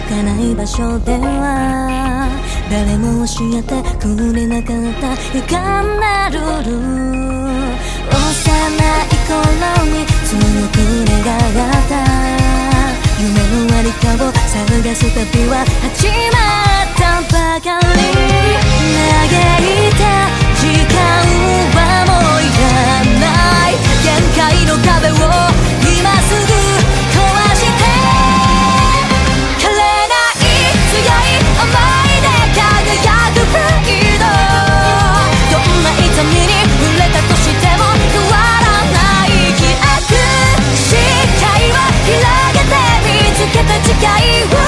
[0.00, 2.28] かない場所では
[2.70, 4.04] 誰も教えてく
[4.34, 5.46] れなかった歪ん
[6.00, 6.70] だルール。
[8.08, 9.32] 幼い頃
[9.86, 10.38] に強
[10.72, 10.76] く
[11.06, 11.92] 願った。
[13.18, 13.26] 夢
[13.66, 14.56] のありかを探
[14.94, 16.36] す旅は始ま
[16.84, 17.00] った
[17.32, 17.98] ばかり。
[18.94, 19.02] 嘆
[19.62, 20.02] いた
[20.56, 20.62] 時
[20.94, 20.96] 間
[21.44, 21.47] を
[43.84, 44.67] 誓いを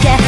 [0.00, 0.27] け